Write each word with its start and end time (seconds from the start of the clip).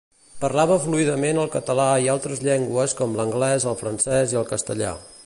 Parlava 0.43 0.77
fluidament 0.85 1.41
el 1.41 1.51
català 1.57 1.85
i 2.05 2.09
altres 2.15 2.43
llengües 2.47 2.97
com 3.03 3.15
l'anglès, 3.21 3.69
el 3.73 3.79
francès 3.83 4.35
i 4.37 4.41
el 4.43 4.53
castellà. 4.57 4.97